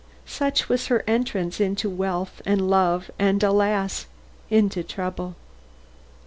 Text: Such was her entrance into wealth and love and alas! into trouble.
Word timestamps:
Such 0.25 0.67
was 0.67 0.87
her 0.87 1.03
entrance 1.05 1.59
into 1.59 1.87
wealth 1.87 2.41
and 2.43 2.71
love 2.71 3.11
and 3.19 3.43
alas! 3.43 4.07
into 4.49 4.81
trouble. 4.81 5.35